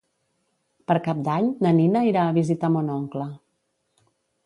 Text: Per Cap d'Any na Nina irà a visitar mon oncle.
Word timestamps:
Per 0.91 0.95
Cap 1.09 1.19
d'Any 1.27 1.51
na 1.67 1.75
Nina 1.81 2.03
irà 2.13 2.25
a 2.31 2.35
visitar 2.41 2.75
mon 2.79 2.93
oncle. 2.99 3.33